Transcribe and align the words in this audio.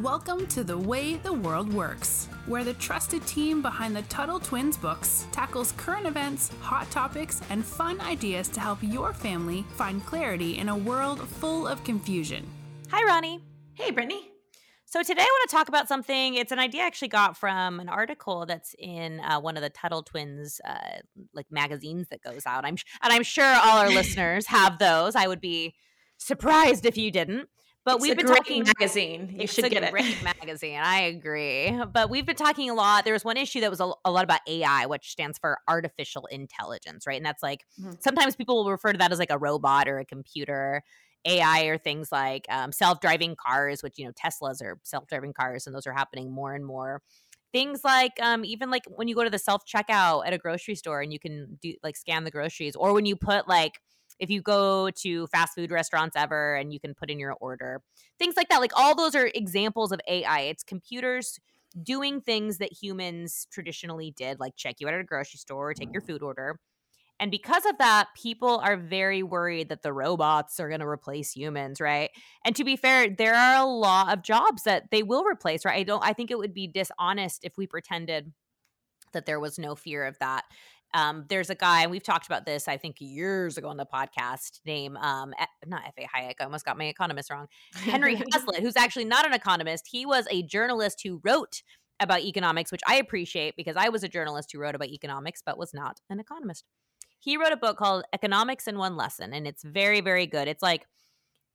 Welcome 0.00 0.46
to 0.46 0.64
The 0.64 0.78
Way 0.78 1.16
the 1.16 1.34
World 1.34 1.70
Works, 1.70 2.26
where 2.46 2.64
the 2.64 2.72
trusted 2.72 3.26
team 3.26 3.60
behind 3.60 3.94
the 3.94 4.00
Tuttle 4.02 4.40
Twins 4.40 4.78
books 4.78 5.26
tackles 5.32 5.72
current 5.72 6.06
events, 6.06 6.50
hot 6.62 6.90
topics, 6.90 7.42
and 7.50 7.62
fun 7.62 8.00
ideas 8.00 8.48
to 8.48 8.60
help 8.60 8.78
your 8.80 9.12
family 9.12 9.66
find 9.76 10.04
clarity 10.06 10.56
in 10.56 10.70
a 10.70 10.76
world 10.76 11.20
full 11.28 11.66
of 11.66 11.84
confusion. 11.84 12.48
Hi, 12.90 13.04
Ronnie. 13.04 13.42
Hey, 13.74 13.90
Brittany. 13.90 14.30
So 14.86 15.02
today 15.02 15.20
I 15.20 15.24
want 15.24 15.50
to 15.50 15.56
talk 15.56 15.68
about 15.68 15.88
something. 15.88 16.36
It's 16.36 16.52
an 16.52 16.58
idea 16.58 16.84
I 16.84 16.86
actually 16.86 17.08
got 17.08 17.36
from 17.36 17.78
an 17.78 17.90
article 17.90 18.46
that's 18.46 18.74
in 18.78 19.20
uh, 19.20 19.40
one 19.40 19.58
of 19.58 19.62
the 19.62 19.70
Tuttle 19.70 20.04
Twins 20.04 20.58
uh, 20.66 21.00
like 21.34 21.48
magazines 21.50 22.08
that 22.08 22.22
goes 22.22 22.46
out. 22.46 22.64
I'm 22.64 22.78
and 23.02 23.12
I'm 23.12 23.24
sure 23.24 23.44
all 23.44 23.76
our 23.76 23.90
listeners 23.94 24.46
have 24.46 24.78
those. 24.78 25.14
I 25.14 25.26
would 25.26 25.42
be 25.42 25.74
surprised 26.16 26.86
if 26.86 26.96
you 26.96 27.10
didn't. 27.10 27.50
But 27.84 27.96
it's 27.96 28.02
we've 28.02 28.16
been 28.16 28.26
talking 28.26 28.64
magazine. 28.78 29.34
You 29.36 29.46
should 29.46 29.64
a 29.64 29.70
get 29.70 29.90
great 29.90 30.04
it. 30.04 30.22
magazine. 30.40 30.78
I 30.80 31.00
agree. 31.00 31.76
But 31.92 32.10
we've 32.10 32.24
been 32.24 32.36
talking 32.36 32.70
a 32.70 32.74
lot. 32.74 33.04
There 33.04 33.12
was 33.12 33.24
one 33.24 33.36
issue 33.36 33.60
that 33.60 33.70
was 33.70 33.80
a, 33.80 33.90
a 34.04 34.10
lot 34.10 34.22
about 34.24 34.40
AI, 34.46 34.86
which 34.86 35.10
stands 35.10 35.38
for 35.38 35.58
artificial 35.68 36.26
intelligence, 36.26 37.06
right? 37.06 37.16
And 37.16 37.26
that's 37.26 37.42
like 37.42 37.64
Mhm. 37.80 38.00
sometimes 38.00 38.36
people 38.36 38.56
will 38.62 38.70
refer 38.70 38.92
to 38.92 38.98
that 38.98 39.10
as 39.10 39.18
like 39.18 39.30
a 39.32 39.38
robot 39.38 39.88
or 39.88 39.98
a 39.98 40.04
computer. 40.04 40.82
AI 41.24 41.66
or 41.66 41.78
things 41.78 42.10
like 42.10 42.46
um, 42.48 42.72
self-driving 42.72 43.36
cars, 43.36 43.80
which 43.82 43.96
you 43.96 44.04
know 44.04 44.12
Teslas 44.12 44.60
are 44.60 44.78
self-driving 44.82 45.32
cars, 45.32 45.66
and 45.68 45.74
those 45.74 45.86
are 45.86 45.92
happening 45.92 46.32
more 46.32 46.52
and 46.52 46.66
more. 46.66 47.00
Things 47.52 47.84
like 47.84 48.12
um, 48.20 48.44
even 48.44 48.70
like 48.70 48.82
when 48.88 49.06
you 49.08 49.14
go 49.14 49.22
to 49.22 49.30
the 49.30 49.38
self-checkout 49.38 50.26
at 50.26 50.32
a 50.32 50.38
grocery 50.38 50.74
store 50.74 51.00
and 51.00 51.12
you 51.12 51.20
can 51.20 51.58
do 51.62 51.74
like 51.82 51.96
scan 51.96 52.24
the 52.24 52.30
groceries, 52.32 52.74
or 52.74 52.92
when 52.92 53.06
you 53.06 53.14
put 53.14 53.46
like 53.46 53.74
if 54.18 54.30
you 54.30 54.42
go 54.42 54.90
to 54.90 55.26
fast 55.28 55.54
food 55.54 55.70
restaurants 55.70 56.16
ever 56.16 56.54
and 56.54 56.72
you 56.72 56.80
can 56.80 56.94
put 56.94 57.10
in 57.10 57.18
your 57.18 57.34
order, 57.40 57.82
things 58.18 58.36
like 58.36 58.48
that. 58.48 58.60
Like 58.60 58.78
all 58.78 58.94
those 58.94 59.14
are 59.14 59.30
examples 59.34 59.92
of 59.92 60.00
AI. 60.08 60.40
It's 60.40 60.62
computers 60.62 61.38
doing 61.82 62.20
things 62.20 62.58
that 62.58 62.72
humans 62.72 63.46
traditionally 63.50 64.12
did, 64.16 64.38
like 64.40 64.56
check 64.56 64.76
you 64.78 64.88
out 64.88 64.94
at 64.94 65.00
a 65.00 65.04
grocery 65.04 65.38
store, 65.38 65.70
or 65.70 65.74
take 65.74 65.92
your 65.92 66.02
mm. 66.02 66.06
food 66.06 66.22
order. 66.22 66.58
And 67.20 67.30
because 67.30 67.64
of 67.66 67.78
that, 67.78 68.08
people 68.20 68.58
are 68.64 68.76
very 68.76 69.22
worried 69.22 69.68
that 69.68 69.82
the 69.82 69.92
robots 69.92 70.58
are 70.58 70.68
going 70.68 70.80
to 70.80 70.86
replace 70.88 71.30
humans, 71.30 71.80
right? 71.80 72.10
And 72.44 72.56
to 72.56 72.64
be 72.64 72.74
fair, 72.74 73.08
there 73.08 73.36
are 73.36 73.62
a 73.62 73.66
lot 73.66 74.12
of 74.12 74.24
jobs 74.24 74.64
that 74.64 74.90
they 74.90 75.04
will 75.04 75.24
replace, 75.24 75.64
right? 75.64 75.78
I 75.78 75.82
don't 75.84 76.04
I 76.04 76.14
think 76.14 76.30
it 76.30 76.38
would 76.38 76.54
be 76.54 76.66
dishonest 76.66 77.44
if 77.44 77.56
we 77.56 77.66
pretended 77.66 78.32
that 79.12 79.26
there 79.26 79.38
was 79.38 79.58
no 79.58 79.74
fear 79.74 80.04
of 80.04 80.18
that. 80.18 80.44
Um, 80.94 81.24
there's 81.28 81.50
a 81.50 81.54
guy, 81.54 81.82
and 81.82 81.90
we've 81.90 82.02
talked 82.02 82.26
about 82.26 82.44
this, 82.44 82.68
I 82.68 82.76
think, 82.76 82.96
years 83.00 83.56
ago 83.56 83.68
on 83.68 83.76
the 83.76 83.86
podcast. 83.86 84.60
Name, 84.66 84.96
um, 84.98 85.32
not 85.66 85.82
F. 85.86 85.94
A. 85.98 86.02
Hayek. 86.02 86.34
I 86.40 86.44
almost 86.44 86.64
got 86.64 86.76
my 86.76 86.84
economist 86.84 87.30
wrong. 87.30 87.46
Henry 87.74 88.14
Hazlitt, 88.32 88.60
who's 88.60 88.76
actually 88.76 89.06
not 89.06 89.26
an 89.26 89.32
economist. 89.32 89.88
He 89.90 90.04
was 90.04 90.26
a 90.30 90.42
journalist 90.42 91.00
who 91.02 91.20
wrote 91.24 91.62
about 92.00 92.20
economics, 92.20 92.72
which 92.72 92.82
I 92.86 92.96
appreciate 92.96 93.54
because 93.56 93.76
I 93.76 93.88
was 93.88 94.02
a 94.02 94.08
journalist 94.08 94.50
who 94.52 94.58
wrote 94.58 94.74
about 94.74 94.88
economics 94.88 95.42
but 95.44 95.56
was 95.58 95.72
not 95.72 96.00
an 96.10 96.20
economist. 96.20 96.64
He 97.18 97.36
wrote 97.36 97.52
a 97.52 97.56
book 97.56 97.76
called 97.78 98.04
Economics 98.12 98.66
in 98.66 98.76
One 98.76 98.96
Lesson, 98.96 99.32
and 99.32 99.46
it's 99.46 99.62
very, 99.62 100.00
very 100.00 100.26
good. 100.26 100.48
It's 100.48 100.62
like 100.62 100.86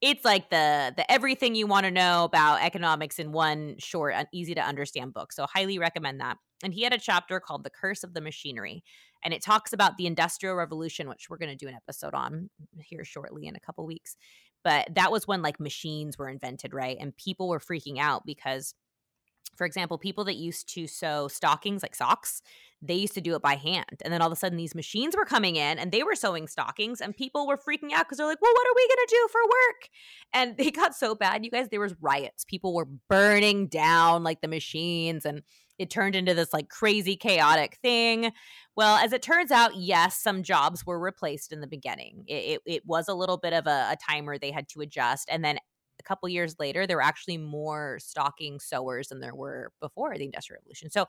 it's 0.01 0.23
like 0.23 0.49
the 0.49 0.93
the 0.95 1.11
everything 1.11 1.55
you 1.55 1.67
want 1.67 1.85
to 1.85 1.91
know 1.91 2.23
about 2.23 2.61
economics 2.61 3.19
in 3.19 3.31
one 3.31 3.75
short 3.79 4.13
and 4.15 4.27
easy 4.31 4.55
to 4.55 4.61
understand 4.61 5.13
book. 5.13 5.33
So 5.33 5.45
highly 5.51 5.79
recommend 5.79 6.21
that. 6.21 6.37
And 6.63 6.73
he 6.73 6.83
had 6.83 6.93
a 6.93 6.99
chapter 6.99 7.39
called 7.39 7.63
The 7.63 7.69
Curse 7.69 8.03
of 8.03 8.13
the 8.13 8.21
Machinery. 8.21 8.83
And 9.27 9.33
it 9.33 9.41
talks 9.41 9.73
about 9.73 9.97
the 9.97 10.07
Industrial 10.07 10.55
Revolution, 10.55 11.09
which 11.09 11.29
we're 11.29 11.37
going 11.37 11.51
to 11.51 11.57
do 11.57 11.67
an 11.67 11.75
episode 11.75 12.13
on 12.13 12.49
mm, 12.61 12.81
here 12.81 13.03
shortly 13.03 13.45
in 13.45 13.57
a 13.57 13.59
couple 13.59 13.85
weeks. 13.85 14.15
But 14.63 14.95
that 14.95 15.11
was 15.11 15.27
when 15.27 15.41
like 15.41 15.59
machines 15.59 16.17
were 16.17 16.29
invented, 16.29 16.73
right? 16.73 16.95
And 16.97 17.13
people 17.17 17.49
were 17.49 17.59
freaking 17.59 17.99
out 17.99 18.25
because 18.25 18.73
for 19.57 19.65
example, 19.65 19.97
people 19.97 20.23
that 20.23 20.35
used 20.35 20.73
to 20.75 20.87
sew 20.87 21.27
stockings 21.27 21.83
like 21.83 21.93
socks, 21.93 22.41
they 22.81 22.93
used 22.93 23.15
to 23.15 23.21
do 23.21 23.35
it 23.35 23.41
by 23.41 23.55
hand. 23.55 24.01
And 24.05 24.13
then 24.13 24.21
all 24.21 24.27
of 24.27 24.33
a 24.33 24.37
sudden, 24.37 24.57
these 24.57 24.75
machines 24.75 25.13
were 25.13 25.25
coming 25.25 25.57
in 25.57 25.77
and 25.77 25.91
they 25.91 26.03
were 26.03 26.15
sewing 26.15 26.47
stockings, 26.47 27.01
and 27.01 27.13
people 27.13 27.47
were 27.47 27.57
freaking 27.57 27.91
out 27.91 28.05
because 28.05 28.19
they're 28.19 28.27
like, 28.27 28.41
well, 28.41 28.53
what 28.53 28.65
are 28.65 28.75
we 28.75 28.87
going 28.87 29.07
to 29.07 29.15
do 29.15 29.27
for 29.29 29.41
work? 29.43 29.89
And 30.31 30.57
they 30.65 30.71
got 30.71 30.95
so 30.95 31.15
bad, 31.15 31.43
you 31.43 31.51
guys, 31.51 31.67
there 31.69 31.81
was 31.81 31.95
riots. 31.99 32.45
People 32.45 32.73
were 32.73 32.87
burning 33.09 33.67
down 33.67 34.23
like 34.23 34.39
the 34.39 34.47
machines, 34.47 35.25
and 35.25 35.41
it 35.77 35.89
turned 35.89 36.15
into 36.15 36.33
this 36.33 36.53
like 36.53 36.69
crazy, 36.69 37.15
chaotic 37.15 37.77
thing. 37.81 38.31
Well, 38.75 38.97
as 38.97 39.13
it 39.13 39.21
turns 39.21 39.51
out, 39.51 39.75
yes, 39.75 40.21
some 40.21 40.43
jobs 40.43 40.85
were 40.85 40.99
replaced 40.99 41.51
in 41.51 41.61
the 41.61 41.67
beginning. 41.67 42.23
It, 42.27 42.33
it, 42.33 42.61
it 42.65 42.85
was 42.85 43.07
a 43.07 43.13
little 43.13 43.37
bit 43.37 43.53
of 43.53 43.67
a, 43.67 43.91
a 43.91 43.97
timer 44.09 44.37
they 44.37 44.51
had 44.51 44.67
to 44.69 44.81
adjust. 44.81 45.27
And 45.31 45.43
then 45.43 45.57
a 45.99 46.03
couple 46.03 46.29
years 46.29 46.55
later, 46.59 46.85
there 46.85 46.97
were 46.97 47.03
actually 47.03 47.37
more 47.37 47.97
stocking 47.99 48.59
sewers 48.59 49.07
than 49.07 49.19
there 49.19 49.35
were 49.35 49.71
before 49.81 50.17
the 50.17 50.25
Industrial 50.25 50.59
Revolution. 50.59 50.89
So 50.89 51.07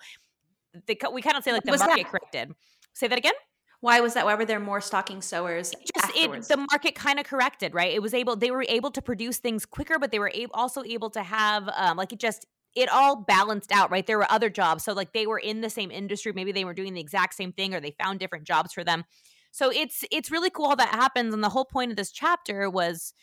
the, 0.86 0.94
co- 0.94 1.10
we 1.10 1.22
kind 1.22 1.36
of 1.36 1.44
say 1.44 1.52
like 1.52 1.64
the 1.64 1.72
Was 1.72 1.80
market 1.80 2.04
that? 2.04 2.10
corrected. 2.10 2.52
Say 2.94 3.08
that 3.08 3.18
again. 3.18 3.34
Why 3.80 4.00
was 4.00 4.14
that? 4.14 4.24
Why 4.24 4.34
were 4.34 4.44
there 4.44 4.58
more 4.58 4.80
stocking 4.80 5.22
sewers? 5.22 5.70
Just 5.70 6.16
it, 6.16 6.48
the 6.48 6.56
market 6.56 6.96
kind 6.96 7.20
of 7.20 7.26
corrected, 7.26 7.74
right? 7.74 7.92
It 7.92 8.02
was 8.02 8.12
able 8.12 8.34
they 8.34 8.50
were 8.50 8.64
able 8.68 8.90
to 8.90 9.00
produce 9.00 9.38
things 9.38 9.64
quicker, 9.64 10.00
but 10.00 10.10
they 10.10 10.18
were 10.18 10.32
able, 10.34 10.52
also 10.54 10.82
able 10.82 11.10
to 11.10 11.22
have 11.22 11.68
um, 11.76 11.96
like 11.96 12.12
it 12.12 12.18
just 12.18 12.44
it 12.74 12.88
all 12.88 13.16
balanced 13.16 13.72
out, 13.72 13.90
right? 13.90 14.06
There 14.06 14.18
were 14.18 14.30
other 14.30 14.50
jobs, 14.50 14.84
so 14.84 14.92
like 14.92 15.12
they 15.12 15.26
were 15.26 15.38
in 15.38 15.60
the 15.60 15.70
same 15.70 15.90
industry, 15.90 16.32
maybe 16.32 16.52
they 16.52 16.64
were 16.64 16.74
doing 16.74 16.94
the 16.94 17.00
exact 17.00 17.34
same 17.34 17.52
thing, 17.52 17.74
or 17.74 17.80
they 17.80 17.94
found 18.02 18.20
different 18.20 18.46
jobs 18.46 18.72
for 18.72 18.84
them. 18.84 19.04
So 19.50 19.70
it's 19.70 20.04
it's 20.10 20.30
really 20.30 20.50
cool 20.50 20.68
how 20.68 20.74
that 20.76 20.90
happens, 20.90 21.34
and 21.34 21.42
the 21.42 21.48
whole 21.48 21.64
point 21.64 21.90
of 21.90 21.96
this 21.96 22.12
chapter 22.12 22.68
was 22.70 23.14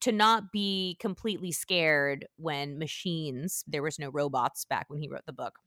to 0.00 0.12
not 0.12 0.52
be 0.52 0.96
completely 1.00 1.52
scared 1.52 2.26
when 2.36 2.78
machines 2.78 3.64
there 3.66 3.82
was 3.82 3.98
no 3.98 4.10
robots 4.10 4.64
back 4.64 4.86
when 4.88 5.00
he 5.00 5.08
wrote 5.08 5.26
the 5.26 5.32
book 5.32 5.58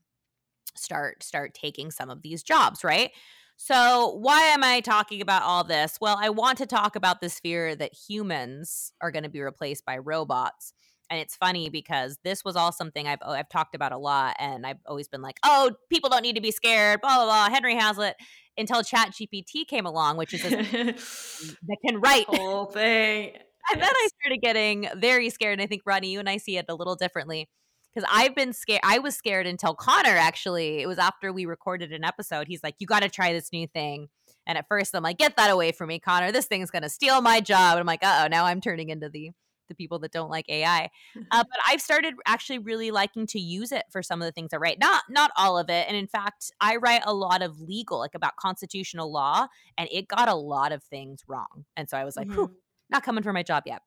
start 0.76 1.22
start 1.22 1.54
taking 1.54 1.90
some 1.90 2.10
of 2.10 2.22
these 2.22 2.42
jobs 2.42 2.84
right? 2.84 3.10
So 3.56 4.16
why 4.20 4.40
am 4.42 4.64
i 4.64 4.80
talking 4.80 5.20
about 5.20 5.42
all 5.42 5.64
this? 5.64 5.98
Well 6.00 6.16
i 6.20 6.30
want 6.30 6.58
to 6.58 6.66
talk 6.66 6.96
about 6.96 7.20
this 7.20 7.40
fear 7.40 7.74
that 7.76 7.92
humans 7.92 8.92
are 9.00 9.10
going 9.10 9.24
to 9.24 9.28
be 9.28 9.40
replaced 9.40 9.84
by 9.84 9.98
robots 9.98 10.72
and 11.10 11.18
it's 11.18 11.36
funny 11.36 11.68
because 11.68 12.18
this 12.22 12.44
was 12.44 12.54
all 12.54 12.70
something 12.70 13.06
I've 13.08 13.18
I've 13.26 13.48
talked 13.48 13.74
about 13.74 13.92
a 13.92 13.98
lot, 13.98 14.36
and 14.38 14.64
I've 14.64 14.78
always 14.86 15.08
been 15.08 15.22
like, 15.22 15.38
"Oh, 15.42 15.72
people 15.90 16.08
don't 16.08 16.22
need 16.22 16.36
to 16.36 16.40
be 16.40 16.52
scared." 16.52 17.00
Blah 17.00 17.16
blah 17.16 17.24
blah. 17.24 17.50
Henry 17.50 17.74
Hazlitt 17.74 18.16
until 18.56 18.82
Chat 18.82 19.10
GPT 19.10 19.66
came 19.66 19.86
along, 19.86 20.16
which 20.16 20.32
is 20.32 20.42
this 20.42 21.56
that 21.66 21.76
can 21.84 22.00
write 22.00 22.26
whole 22.26 22.66
thing. 22.66 23.32
and 23.72 23.82
then 23.82 23.90
I 23.90 24.08
started 24.20 24.40
getting 24.40 24.88
very 24.96 25.30
scared. 25.30 25.54
And 25.54 25.62
I 25.62 25.66
think 25.66 25.82
Ronnie, 25.84 26.12
you 26.12 26.20
and 26.20 26.28
I 26.28 26.36
see 26.36 26.56
it 26.56 26.66
a 26.68 26.74
little 26.74 26.94
differently 26.94 27.48
because 27.92 28.08
I've 28.12 28.36
been 28.36 28.52
scared. 28.52 28.80
I 28.84 29.00
was 29.00 29.16
scared 29.16 29.46
until 29.46 29.74
Connor 29.74 30.16
actually. 30.16 30.78
It 30.80 30.86
was 30.86 30.98
after 30.98 31.32
we 31.32 31.44
recorded 31.44 31.92
an 31.92 32.04
episode. 32.04 32.46
He's 32.46 32.62
like, 32.62 32.76
"You 32.78 32.86
got 32.86 33.02
to 33.02 33.08
try 33.08 33.32
this 33.32 33.52
new 33.52 33.66
thing." 33.66 34.08
And 34.46 34.56
at 34.56 34.66
first, 34.68 34.94
I'm 34.94 35.02
like, 35.02 35.18
"Get 35.18 35.36
that 35.36 35.50
away 35.50 35.72
from 35.72 35.88
me, 35.88 35.98
Connor! 35.98 36.30
This 36.30 36.46
thing's 36.46 36.70
gonna 36.70 36.88
steal 36.88 37.20
my 37.20 37.40
job." 37.40 37.72
And 37.72 37.80
I'm 37.80 37.86
like, 37.86 38.04
"Uh 38.04 38.22
oh!" 38.24 38.28
Now 38.28 38.44
I'm 38.44 38.60
turning 38.60 38.90
into 38.90 39.08
the 39.08 39.32
the 39.70 39.74
people 39.74 39.98
that 40.00 40.12
don't 40.12 40.28
like 40.30 40.44
AI. 40.50 40.90
Uh, 41.30 41.44
but 41.44 41.58
I've 41.66 41.80
started 41.80 42.14
actually 42.26 42.58
really 42.58 42.90
liking 42.90 43.26
to 43.28 43.40
use 43.40 43.72
it 43.72 43.84
for 43.90 44.02
some 44.02 44.20
of 44.20 44.26
the 44.26 44.32
things 44.32 44.52
I 44.52 44.58
write. 44.58 44.78
Not 44.78 45.04
not 45.08 45.30
all 45.38 45.56
of 45.58 45.70
it. 45.70 45.86
And 45.88 45.96
in 45.96 46.06
fact, 46.06 46.52
I 46.60 46.76
write 46.76 47.02
a 47.06 47.14
lot 47.14 47.40
of 47.40 47.60
legal, 47.60 47.98
like 48.00 48.14
about 48.14 48.36
constitutional 48.36 49.10
law, 49.10 49.46
and 49.78 49.88
it 49.90 50.08
got 50.08 50.28
a 50.28 50.34
lot 50.34 50.72
of 50.72 50.82
things 50.84 51.24
wrong. 51.26 51.64
And 51.76 51.88
so 51.88 51.96
I 51.96 52.04
was 52.04 52.16
like, 52.16 52.28
Mhm. 52.28 52.54
Not 52.90 53.02
coming 53.04 53.22
for 53.22 53.32
my 53.32 53.42
job 53.44 53.62
yet." 53.66 53.82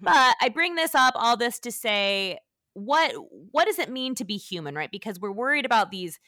Mhm. 0.00 0.04
But 0.04 0.36
I 0.40 0.48
bring 0.48 0.74
this 0.74 0.94
up, 0.94 1.14
all 1.16 1.36
this 1.36 1.58
to 1.60 1.70
say, 1.72 2.38
what 2.74 3.12
what 3.52 3.66
does 3.66 3.78
it 3.78 3.90
mean 3.90 4.14
to 4.16 4.24
be 4.24 4.36
human, 4.36 4.74
right? 4.74 4.90
Because 4.90 5.20
we're 5.20 5.32
worried 5.32 5.64
about 5.66 5.90
these 5.90 6.18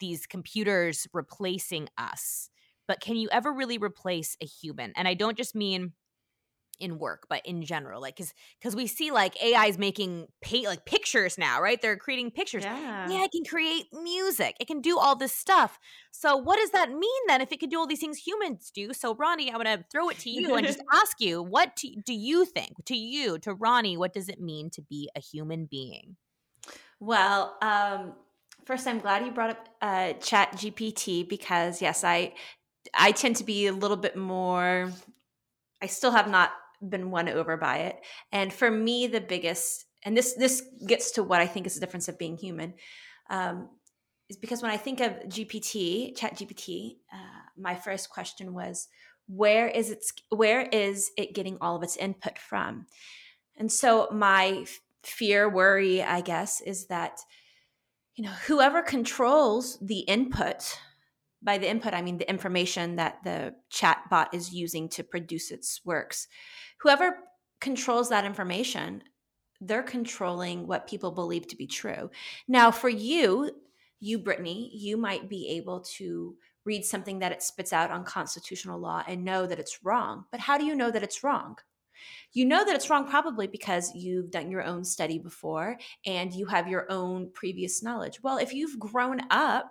these 0.00 0.26
computers 0.26 1.06
replacing 1.12 1.88
us. 1.96 2.50
But 2.86 3.00
can 3.00 3.16
you 3.16 3.28
ever 3.32 3.52
really 3.52 3.78
replace 3.78 4.36
a 4.42 4.46
human? 4.46 4.92
And 4.96 5.08
I 5.08 5.14
don't 5.14 5.36
just 5.36 5.54
mean 5.54 5.92
in 6.84 6.98
work 6.98 7.26
but 7.28 7.40
in 7.46 7.62
general 7.62 8.00
like 8.00 8.16
because 8.16 8.34
because 8.60 8.76
we 8.76 8.86
see 8.86 9.10
like 9.10 9.42
ai 9.42 9.66
is 9.66 9.78
making 9.78 10.26
pay 10.42 10.66
like 10.66 10.84
pictures 10.84 11.38
now 11.38 11.60
right 11.60 11.80
they're 11.80 11.96
creating 11.96 12.30
pictures 12.30 12.64
Yeah. 12.64 13.10
yeah, 13.10 13.24
it 13.24 13.32
can 13.32 13.44
create 13.44 13.86
music. 13.92 14.56
It 14.60 14.66
can 14.66 14.80
do 14.80 14.98
all 14.98 15.16
this 15.16 15.32
stuff. 15.32 15.78
So, 16.10 16.36
what 16.36 16.58
does 16.58 16.70
that 16.70 16.90
mean 16.90 17.22
then 17.26 17.40
if 17.40 17.52
it 17.52 17.60
can 17.60 17.68
do 17.68 17.78
all 17.78 17.86
these 17.86 18.00
things 18.00 18.18
humans 18.18 18.70
do? 18.74 18.92
So, 18.92 19.14
Ronnie, 19.14 19.52
I'm 19.52 19.60
to 19.60 19.84
throw 19.90 20.08
it 20.08 20.18
to 20.20 20.30
you 20.30 20.54
and 20.54 20.66
just 20.66 20.82
ask 20.92 21.20
you 21.20 21.42
what 21.42 21.76
to, 21.76 21.94
do 22.04 22.14
you 22.14 22.44
think, 22.44 22.84
to 22.86 22.96
you, 22.96 23.38
to 23.40 23.54
Ronnie, 23.54 23.96
what 23.96 24.12
does 24.12 24.28
it 24.28 24.40
mean 24.40 24.70
to 24.70 24.82
be 24.82 25.10
a 25.16 25.20
human 25.20 25.66
being? 25.66 26.16
Well, 27.00 27.56
um, 27.62 28.14
first, 28.64 28.86
I'm 28.86 28.98
glad 29.00 29.24
you 29.24 29.32
brought 29.32 29.50
up 29.50 29.68
uh, 29.82 30.12
Chat 30.14 30.52
GPT 30.52 31.28
because 31.28 31.82
yes, 31.82 32.04
I 32.04 32.34
I 32.94 33.12
tend 33.12 33.36
to 33.36 33.44
be 33.44 33.66
a 33.66 33.72
little 33.72 33.96
bit 33.96 34.16
more. 34.16 34.90
I 35.82 35.86
still 35.86 36.12
have 36.12 36.28
not 36.28 36.50
been 36.88 37.10
won 37.10 37.28
over 37.28 37.56
by 37.56 37.78
it, 37.78 38.00
and 38.32 38.52
for 38.52 38.70
me, 38.70 39.06
the 39.06 39.20
biggest 39.20 39.86
and 40.04 40.16
this 40.16 40.34
this 40.34 40.62
gets 40.86 41.12
to 41.12 41.22
what 41.22 41.40
I 41.40 41.46
think 41.46 41.66
is 41.66 41.74
the 41.74 41.80
difference 41.80 42.08
of 42.08 42.18
being 42.18 42.36
human. 42.36 42.74
Um, 43.30 43.70
is 44.28 44.36
because 44.36 44.62
when 44.62 44.70
I 44.70 44.76
think 44.76 45.00
of 45.00 45.12
GPT, 45.28 46.16
Chat 46.16 46.36
GPT, 46.36 46.96
uh, 47.12 47.42
my 47.56 47.74
first 47.74 48.08
question 48.08 48.54
was, 48.54 48.88
where 49.26 49.68
is 49.68 49.90
it? 49.90 50.04
Where 50.28 50.62
is 50.62 51.10
it 51.16 51.34
getting 51.34 51.58
all 51.60 51.76
of 51.76 51.82
its 51.82 51.96
input 51.96 52.38
from? 52.38 52.86
And 53.56 53.70
so 53.70 54.08
my 54.12 54.66
fear, 55.02 55.48
worry, 55.48 56.02
I 56.02 56.20
guess, 56.20 56.60
is 56.60 56.86
that 56.86 57.20
you 58.16 58.24
know 58.24 58.32
whoever 58.46 58.82
controls 58.82 59.78
the 59.80 60.00
input 60.00 60.78
by 61.44 61.58
the 61.58 61.68
input 61.68 61.94
i 61.94 62.02
mean 62.02 62.18
the 62.18 62.28
information 62.28 62.96
that 62.96 63.22
the 63.22 63.54
chat 63.70 63.98
bot 64.10 64.32
is 64.34 64.52
using 64.52 64.88
to 64.88 65.04
produce 65.04 65.50
its 65.50 65.80
works. 65.84 66.26
Whoever 66.80 67.18
controls 67.60 68.08
that 68.08 68.24
information 68.24 69.02
they're 69.60 69.82
controlling 69.82 70.66
what 70.66 70.88
people 70.88 71.12
believe 71.12 71.46
to 71.46 71.56
be 71.56 71.66
true. 71.66 72.10
Now 72.48 72.70
for 72.70 72.88
you 72.88 73.50
you 74.00 74.18
brittany 74.18 74.70
you 74.74 74.96
might 74.96 75.28
be 75.28 75.48
able 75.50 75.80
to 75.80 76.36
read 76.64 76.84
something 76.84 77.18
that 77.18 77.32
it 77.32 77.42
spits 77.42 77.72
out 77.72 77.90
on 77.90 78.04
constitutional 78.04 78.78
law 78.78 79.02
and 79.06 79.24
know 79.24 79.46
that 79.46 79.58
it's 79.58 79.84
wrong 79.84 80.24
but 80.30 80.40
how 80.40 80.58
do 80.58 80.64
you 80.64 80.74
know 80.74 80.90
that 80.90 81.02
it's 81.02 81.22
wrong? 81.22 81.56
You 82.32 82.44
know 82.44 82.64
that 82.64 82.74
it's 82.74 82.90
wrong 82.90 83.08
probably 83.08 83.46
because 83.46 83.94
you've 83.94 84.30
done 84.30 84.50
your 84.50 84.64
own 84.64 84.84
study 84.84 85.18
before 85.18 85.78
and 86.04 86.32
you 86.32 86.46
have 86.46 86.68
your 86.68 86.90
own 86.90 87.30
previous 87.32 87.82
knowledge. 87.82 88.22
Well, 88.22 88.38
if 88.38 88.52
you've 88.52 88.78
grown 88.78 89.20
up 89.30 89.70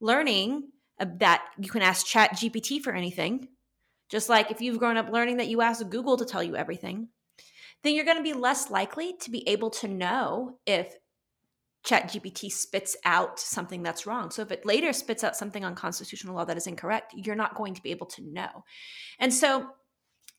learning 0.00 0.68
Uh, 1.00 1.06
that 1.18 1.42
you 1.58 1.70
can 1.70 1.82
ask 1.82 2.06
Chat 2.06 2.32
GPT 2.32 2.80
for 2.80 2.92
anything, 2.92 3.48
just 4.08 4.28
like 4.28 4.50
if 4.50 4.60
you've 4.60 4.78
grown 4.78 4.96
up 4.96 5.10
learning 5.10 5.36
that 5.36 5.48
you 5.48 5.60
ask 5.60 5.88
Google 5.88 6.16
to 6.16 6.24
tell 6.24 6.42
you 6.42 6.56
everything, 6.56 7.08
then 7.82 7.94
you're 7.94 8.04
going 8.04 8.16
to 8.16 8.22
be 8.22 8.32
less 8.32 8.70
likely 8.70 9.14
to 9.20 9.30
be 9.30 9.48
able 9.48 9.70
to 9.70 9.88
know 9.88 10.58
if 10.66 10.94
Chat 11.84 12.10
GPT 12.10 12.50
spits 12.50 12.96
out 13.04 13.38
something 13.38 13.82
that's 13.82 14.06
wrong. 14.06 14.30
So 14.30 14.42
if 14.42 14.50
it 14.50 14.66
later 14.66 14.92
spits 14.92 15.22
out 15.22 15.36
something 15.36 15.64
on 15.64 15.74
constitutional 15.74 16.34
law 16.34 16.44
that 16.44 16.56
is 16.56 16.66
incorrect, 16.66 17.14
you're 17.16 17.36
not 17.36 17.54
going 17.54 17.74
to 17.74 17.82
be 17.82 17.92
able 17.92 18.06
to 18.06 18.22
know. 18.22 18.64
And 19.18 19.32
so 19.32 19.68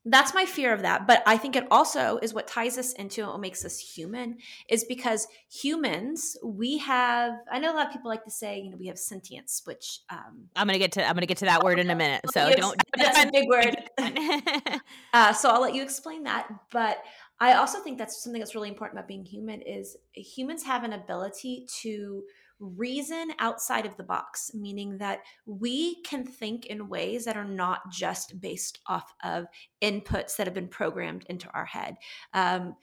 that's 0.10 0.34
my 0.34 0.46
fear 0.46 0.74
of 0.74 0.82
that 0.82 1.08
but 1.08 1.22
i 1.26 1.38
think 1.38 1.56
it 1.56 1.66
also 1.70 2.18
is 2.22 2.34
what 2.34 2.48
ties 2.48 2.78
us 2.78 2.94
into 2.94 3.26
what 3.26 3.40
makes 3.40 3.64
us 3.64 3.78
human 3.78 4.38
is 4.68 4.84
because 4.84 5.28
humans 5.50 6.38
we 6.44 6.78
have 6.78 7.34
i 7.52 7.60
know 7.60 7.72
a 7.72 7.76
lot 7.76 7.88
of 7.88 7.94
people 7.94 8.10
like 8.10 8.24
to 8.24 8.32
say 8.32 8.60
you 8.60 8.70
know 8.70 8.78
we 8.78 8.88
have 8.88 8.98
sentience 8.98 9.62
which 9.66 10.00
um 10.10 10.48
i'm 10.56 10.68
gonna 10.68 10.80
get 10.80 10.92
to 10.92 11.06
i'm 11.06 11.14
gonna 11.14 11.26
get 11.26 11.38
to 11.38 11.46
that 11.46 11.64
word 11.64 11.80
in 11.80 11.90
a 11.90 11.96
minute 11.96 12.22
so 12.32 12.52
don't 12.56 12.78
that's 12.98 13.26
a 13.26 13.32
big 13.32 13.48
word. 13.50 13.78
Uh, 15.14 15.34
so 15.34 15.50
i'll 15.50 15.62
let 15.62 15.74
you 15.74 15.82
explain 15.82 16.24
that 16.24 16.48
but 16.72 17.00
i 17.40 17.54
also 17.54 17.80
think 17.80 17.98
that's 17.98 18.24
something 18.24 18.40
that's 18.40 18.56
really 18.56 18.70
important 18.70 18.98
about 18.98 19.08
being 19.08 19.26
human 19.26 19.62
is 19.62 19.98
humans 20.14 20.64
have 20.64 20.84
an 20.84 20.94
ability 20.94 21.68
to 21.82 22.24
reason 22.60 23.32
outside 23.40 23.86
of 23.86 23.96
the 23.98 24.04
box, 24.04 24.52
meaning 24.54 24.98
that 24.98 25.20
we 25.46 26.02
can 26.04 26.26
think 26.26 26.66
in 26.66 26.90
ways 26.90 27.26
that 27.26 27.38
are 27.38 27.46
not 27.46 27.90
just 27.92 28.40
based 28.42 28.80
off 28.88 29.14
of 29.24 29.46
inputs 29.82 30.36
that 30.36 30.48
have 30.48 30.54
been 30.54 30.68
programmed 30.68 31.26
into 31.30 31.50
our 31.54 31.66
head. 31.66 31.96
Um, 32.34 32.76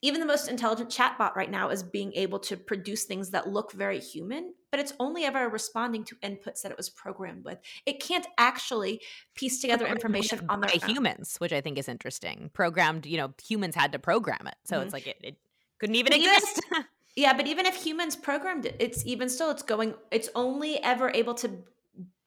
even 0.00 0.20
the 0.20 0.26
most 0.26 0.48
intelligent 0.48 0.90
chatbot 0.90 1.36
right 1.36 1.50
now 1.50 1.68
is 1.68 1.82
being 1.82 2.12
able 2.14 2.40
to 2.40 2.56
produce 2.56 3.04
things 3.04 3.30
that 3.30 3.48
look 3.48 3.72
very 3.72 4.00
human, 4.00 4.54
but 4.72 4.80
it's 4.80 4.92
only 4.98 5.24
ever 5.24 5.48
responding 5.48 6.02
to 6.02 6.16
inputs 6.16 6.62
that 6.62 6.72
it 6.72 6.76
was 6.76 6.90
programmed 6.90 7.44
with. 7.44 7.58
It 7.86 8.00
can't 8.00 8.26
actually 8.38 9.00
piece 9.36 9.60
together 9.60 9.86
information 9.86 10.44
on 10.48 10.60
their 10.60 10.70
by 10.70 10.80
own. 10.82 10.90
humans, 10.90 11.36
which 11.38 11.52
I 11.52 11.60
think 11.60 11.78
is 11.78 11.88
interesting. 11.88 12.50
Programmed, 12.54 13.06
you 13.06 13.18
know, 13.18 13.32
humans 13.46 13.76
had 13.76 13.92
to 13.92 14.00
program 14.00 14.48
it, 14.48 14.56
so 14.64 14.76
mm-hmm. 14.76 14.84
it's 14.84 14.92
like 14.92 15.06
it, 15.06 15.18
it 15.22 15.36
couldn't 15.78 15.94
even 15.94 16.12
exist. 16.12 16.60
Yeah, 17.14 17.34
but 17.34 17.46
even 17.46 17.66
if 17.66 17.74
humans 17.74 18.16
programmed 18.16 18.64
it, 18.64 18.76
it's 18.78 19.04
even 19.04 19.28
still 19.28 19.50
it's 19.50 19.62
going 19.62 19.92
it's 20.10 20.30
only 20.34 20.82
ever 20.82 21.10
able 21.10 21.34
to 21.34 21.50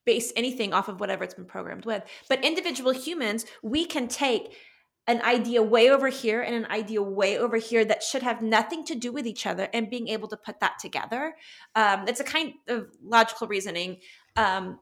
base 0.06 0.32
anything 0.36 0.74
off 0.74 0.88
of 0.88 1.00
whatever 1.00 1.24
it's 1.24 1.34
been 1.34 1.46
programmed 1.46 1.86
with. 1.86 2.04
But 2.30 2.46
individual 2.46 2.92
humans, 2.92 3.48
we 3.64 3.86
can 3.86 4.08
take 4.08 4.54
an 5.08 5.22
idea 5.22 5.62
way 5.62 5.90
over 5.90 6.10
here 6.10 6.42
and 6.42 6.56
an 6.56 6.66
idea 6.72 7.02
way 7.02 7.38
over 7.38 7.58
here 7.58 7.86
that 7.86 8.02
should 8.02 8.24
have 8.24 8.42
nothing 8.42 8.84
to 8.86 8.96
do 8.96 9.12
with 9.12 9.28
each 9.28 9.46
other 9.46 9.68
and 9.74 9.90
being 9.90 10.08
able 10.08 10.28
to 10.28 10.38
put 10.38 10.60
that 10.60 10.80
together. 10.80 11.36
Um, 11.76 12.08
it's 12.08 12.20
a 12.20 12.24
kind 12.24 12.54
of 12.68 12.88
logical 13.04 13.48
reasoning. 13.48 13.98
Um, 14.36 14.80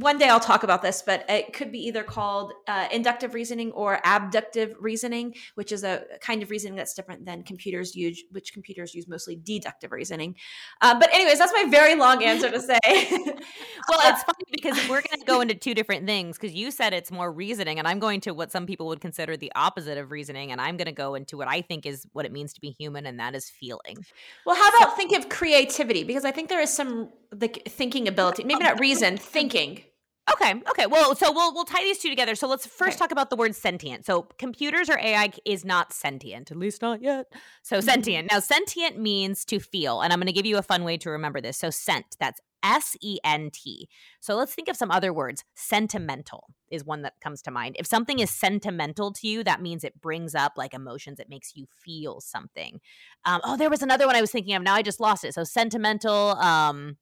one 0.00 0.16
day 0.16 0.28
I'll 0.28 0.40
talk 0.40 0.62
about 0.62 0.80
this, 0.80 1.02
but 1.02 1.24
it 1.28 1.52
could 1.52 1.70
be 1.70 1.78
either 1.86 2.02
called 2.02 2.52
uh, 2.66 2.88
inductive 2.90 3.34
reasoning 3.34 3.70
or 3.72 4.00
abductive 4.04 4.74
reasoning, 4.80 5.34
which 5.56 5.72
is 5.72 5.84
a 5.84 6.04
kind 6.20 6.42
of 6.42 6.50
reasoning 6.50 6.74
that's 6.74 6.94
different 6.94 7.26
than 7.26 7.42
computers 7.42 7.94
use, 7.94 8.22
which 8.32 8.54
computers 8.54 8.94
use 8.94 9.06
mostly 9.06 9.36
deductive 9.36 9.92
reasoning. 9.92 10.34
Uh, 10.80 10.98
but, 10.98 11.12
anyways, 11.12 11.38
that's 11.38 11.52
my 11.52 11.66
very 11.70 11.94
long 11.94 12.24
answer 12.24 12.50
to 12.50 12.60
say. 12.60 12.78
well, 12.84 14.00
it's 14.04 14.22
funny 14.22 14.44
because 14.50 14.76
we're 14.88 15.02
going 15.02 15.20
to 15.20 15.26
go 15.26 15.42
into 15.42 15.54
two 15.54 15.74
different 15.74 16.06
things 16.06 16.38
because 16.38 16.54
you 16.54 16.70
said 16.70 16.94
it's 16.94 17.12
more 17.12 17.30
reasoning, 17.30 17.78
and 17.78 17.86
I'm 17.86 17.98
going 17.98 18.20
to 18.22 18.32
what 18.32 18.50
some 18.50 18.66
people 18.66 18.86
would 18.88 19.00
consider 19.00 19.36
the 19.36 19.52
opposite 19.54 19.98
of 19.98 20.10
reasoning, 20.10 20.50
and 20.50 20.60
I'm 20.60 20.78
going 20.78 20.86
to 20.86 20.92
go 20.92 21.14
into 21.14 21.36
what 21.36 21.48
I 21.48 21.60
think 21.60 21.84
is 21.84 22.06
what 22.12 22.24
it 22.24 22.32
means 22.32 22.54
to 22.54 22.60
be 22.60 22.70
human, 22.70 23.04
and 23.04 23.20
that 23.20 23.34
is 23.34 23.50
feeling. 23.50 23.98
Well, 24.46 24.56
how 24.56 24.68
about 24.70 24.90
so, 24.92 24.96
think 24.96 25.12
of 25.12 25.28
creativity? 25.28 26.04
Because 26.04 26.24
I 26.24 26.30
think 26.30 26.48
there 26.48 26.60
is 26.60 26.72
some 26.72 27.10
like 27.38 27.62
thinking 27.68 28.08
ability, 28.08 28.44
maybe 28.44 28.64
not 28.64 28.80
reason, 28.80 29.16
thinking. 29.18 29.84
Okay. 30.32 30.54
Okay. 30.70 30.86
Well, 30.86 31.14
so 31.14 31.32
we'll 31.32 31.54
we'll 31.54 31.64
tie 31.64 31.82
these 31.82 31.98
two 31.98 32.08
together. 32.08 32.34
So 32.34 32.46
let's 32.46 32.66
first 32.66 32.96
okay. 32.96 32.98
talk 32.98 33.12
about 33.12 33.30
the 33.30 33.36
word 33.36 33.54
sentient. 33.54 34.04
So 34.04 34.22
computers 34.38 34.88
or 34.88 34.98
AI 34.98 35.30
is 35.44 35.64
not 35.64 35.92
sentient, 35.92 36.50
at 36.50 36.56
least 36.56 36.82
not 36.82 37.02
yet. 37.02 37.26
So 37.62 37.78
mm-hmm. 37.78 37.88
sentient. 37.88 38.28
Now 38.30 38.40
sentient 38.40 38.98
means 38.98 39.44
to 39.46 39.58
feel, 39.58 40.00
and 40.00 40.12
I'm 40.12 40.18
going 40.18 40.26
to 40.26 40.32
give 40.32 40.46
you 40.46 40.58
a 40.58 40.62
fun 40.62 40.84
way 40.84 40.96
to 40.98 41.10
remember 41.10 41.40
this. 41.40 41.58
So 41.58 41.70
sent. 41.70 42.16
That's 42.18 42.40
S 42.62 42.96
E 43.00 43.18
N 43.24 43.50
T. 43.52 43.88
So 44.20 44.34
let's 44.34 44.54
think 44.54 44.68
of 44.68 44.76
some 44.76 44.90
other 44.90 45.12
words. 45.12 45.44
Sentimental 45.54 46.48
is 46.70 46.84
one 46.84 47.02
that 47.02 47.14
comes 47.20 47.42
to 47.42 47.50
mind. 47.50 47.76
If 47.78 47.86
something 47.86 48.18
is 48.18 48.30
sentimental 48.30 49.12
to 49.14 49.26
you, 49.26 49.42
that 49.44 49.62
means 49.62 49.82
it 49.82 50.00
brings 50.00 50.34
up 50.34 50.52
like 50.56 50.74
emotions. 50.74 51.18
It 51.18 51.28
makes 51.28 51.56
you 51.56 51.66
feel 51.66 52.20
something. 52.20 52.80
Um, 53.24 53.40
oh, 53.44 53.56
there 53.56 53.70
was 53.70 53.82
another 53.82 54.06
one 54.06 54.16
I 54.16 54.20
was 54.20 54.30
thinking 54.30 54.54
of. 54.54 54.62
Now 54.62 54.74
I 54.74 54.82
just 54.82 55.00
lost 55.00 55.24
it. 55.24 55.34
So 55.34 55.44
sentimental. 55.44 56.36
Um, 56.36 56.96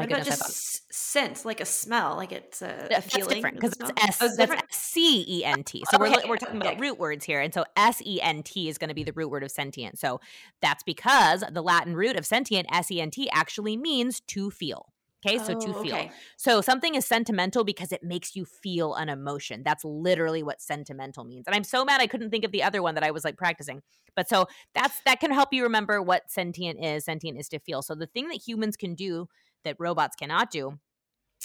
my 0.00 0.06
what 0.06 0.12
about 0.12 0.26
just 0.26 0.92
sense, 0.92 1.44
like 1.44 1.60
a 1.60 1.64
smell, 1.64 2.16
like 2.16 2.32
it's 2.32 2.62
a, 2.62 2.88
a 2.90 3.02
feeling. 3.02 3.34
different 3.34 3.56
because 3.56 3.74
it's 3.78 3.92
S. 4.02 4.18
Oh, 4.20 4.28
that's 4.36 4.76
C 4.76 5.24
E 5.28 5.44
N 5.44 5.62
T. 5.64 5.82
Oh, 5.86 5.96
so 5.96 6.04
okay, 6.04 6.14
we're 6.24 6.30
we're 6.30 6.36
talking 6.36 6.60
about 6.60 6.80
root 6.80 6.98
words 6.98 7.24
here, 7.24 7.40
and 7.40 7.52
so 7.52 7.64
S 7.76 8.02
E 8.04 8.20
N 8.20 8.42
T 8.42 8.68
is 8.68 8.78
going 8.78 8.88
to 8.88 8.94
be 8.94 9.04
the 9.04 9.12
root 9.12 9.30
word 9.30 9.42
of 9.42 9.50
sentient. 9.50 9.98
So 9.98 10.20
that's 10.60 10.82
because 10.82 11.44
the 11.50 11.62
Latin 11.62 11.94
root 11.94 12.16
of 12.16 12.26
sentient 12.26 12.66
S 12.72 12.90
E 12.90 13.00
N 13.00 13.10
T 13.10 13.28
actually 13.30 13.76
means 13.76 14.20
to 14.20 14.50
feel. 14.50 14.92
Okay, 15.24 15.36
so 15.38 15.54
oh, 15.54 15.60
to 15.60 15.72
feel. 15.82 15.94
Okay. 15.94 16.10
So 16.38 16.62
something 16.62 16.94
is 16.94 17.04
sentimental 17.04 17.62
because 17.62 17.92
it 17.92 18.02
makes 18.02 18.34
you 18.34 18.46
feel 18.46 18.94
an 18.94 19.10
emotion. 19.10 19.62
That's 19.62 19.84
literally 19.84 20.42
what 20.42 20.62
sentimental 20.62 21.24
means. 21.24 21.46
And 21.46 21.54
I'm 21.54 21.64
so 21.64 21.84
mad 21.84 22.00
I 22.00 22.06
couldn't 22.06 22.30
think 22.30 22.44
of 22.44 22.52
the 22.52 22.62
other 22.62 22.82
one 22.82 22.94
that 22.94 23.04
I 23.04 23.10
was 23.10 23.22
like 23.22 23.36
practicing. 23.36 23.82
But 24.16 24.30
so 24.30 24.46
that's 24.74 25.00
that 25.04 25.20
can 25.20 25.30
help 25.30 25.52
you 25.52 25.62
remember 25.62 26.00
what 26.00 26.30
sentient 26.30 26.82
is. 26.82 27.04
Sentient 27.04 27.38
is 27.38 27.48
to 27.50 27.58
feel. 27.58 27.82
So 27.82 27.94
the 27.94 28.06
thing 28.06 28.28
that 28.28 28.40
humans 28.46 28.76
can 28.76 28.94
do 28.94 29.28
that 29.64 29.76
robots 29.78 30.16
cannot 30.16 30.50
do 30.50 30.78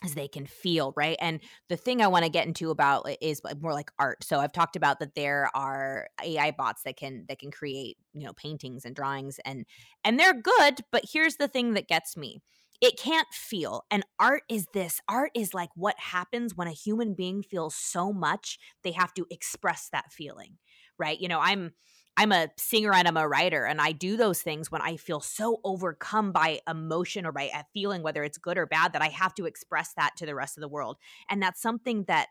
is 0.03 0.13
they 0.13 0.27
can 0.27 0.45
feel 0.45 0.93
right? 0.98 1.17
And 1.22 1.39
the 1.69 1.77
thing 1.77 2.01
i 2.01 2.07
want 2.07 2.25
to 2.25 2.31
get 2.31 2.48
into 2.48 2.69
about 2.69 3.07
is 3.22 3.41
more 3.62 3.74
like 3.74 3.91
art. 3.98 4.24
So 4.24 4.39
i've 4.39 4.51
talked 4.51 4.75
about 4.75 5.00
that 5.00 5.15
there 5.15 5.50
are 5.55 6.07
ai 6.24 6.51
bots 6.51 6.84
that 6.84 6.98
can 6.98 7.25
that 7.29 7.39
can 7.39 7.51
create 7.51 7.98
you 8.13 8.25
know 8.25 8.34
paintings 8.34 8.86
and 8.86 8.95
drawings 8.95 9.39
and 9.45 9.65
and 10.03 10.19
they're 10.19 10.34
good 10.34 10.81
but 10.91 11.03
here's 11.12 11.38
the 11.38 11.48
thing 11.48 11.74
that 11.74 11.88
gets 11.88 12.17
me. 12.17 12.41
It 12.81 13.00
can't 13.00 13.27
feel 13.31 13.84
and 13.89 14.03
art 14.19 14.43
is 14.50 14.67
this 14.74 15.00
art 15.07 15.31
is 15.34 15.53
like 15.53 15.69
what 15.75 15.95
happens 15.98 16.55
when 16.55 16.67
a 16.67 16.72
human 16.72 17.13
being 17.13 17.41
feels 17.41 17.75
so 17.75 18.12
much 18.12 18.60
they 18.84 18.91
have 18.91 19.13
to 19.13 19.25
express 19.31 19.89
that 19.91 20.12
feeling 20.12 20.57
right? 21.00 21.19
You 21.19 21.27
know 21.29 21.39
i'm 21.41 21.72
I'm 22.17 22.31
a 22.31 22.50
singer 22.57 22.93
and 22.93 23.07
I'm 23.07 23.17
a 23.17 23.27
writer, 23.27 23.65
and 23.65 23.81
I 23.81 23.91
do 23.91 24.15
those 24.15 24.41
things 24.41 24.72
when 24.72 24.81
I 24.81 24.95
feel 24.95 25.19
so 25.19 25.60
overcome 25.63 26.31
by 26.31 26.62
emotion 26.67 27.25
or 27.25 27.31
by 27.31 27.50
a 27.53 27.63
feeling, 27.74 28.03
whether 28.03 28.24
it's 28.24 28.38
good 28.38 28.57
or 28.57 28.65
bad, 28.65 28.93
that 28.93 29.01
I 29.01 29.10
have 29.10 29.34
to 29.36 29.45
express 29.45 29.93
that 29.98 30.12
to 30.17 30.25
the 30.25 30.36
rest 30.36 30.57
of 30.57 30.62
the 30.62 30.69
world. 30.69 30.98
And 31.29 31.41
that's 31.41 31.62
something 31.62 32.05
that 32.07 32.27